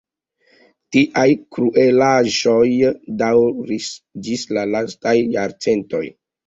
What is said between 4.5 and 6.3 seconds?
la lastaj jarcentoj.